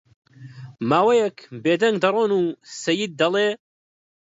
[0.89, 2.43] ماوەیەک بێ دەنگ دەڕۆن و
[2.81, 3.47] سەید دەڵێ: